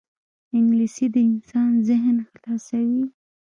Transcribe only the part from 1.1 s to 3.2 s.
د انسان ذهن خلاصوي